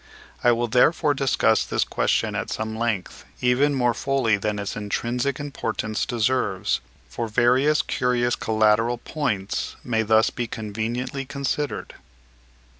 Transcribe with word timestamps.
I 0.43 0.51
will 0.51 0.67
therefore 0.67 1.13
discuss 1.13 1.63
this 1.63 1.83
question 1.83 2.33
at 2.35 2.49
some 2.49 2.75
length, 2.75 3.23
even 3.39 3.75
more 3.75 3.93
fully 3.93 4.35
than 4.35 4.57
its 4.57 4.75
intrinsic 4.75 5.39
importance 5.39 6.07
deserves; 6.07 6.81
for 7.07 7.27
various 7.27 7.83
curious 7.83 8.35
collateral 8.35 8.97
points 8.97 9.75
may 9.83 10.01
thus 10.01 10.31
be 10.31 10.47
conveniently 10.47 11.25
considered. 11.25 11.93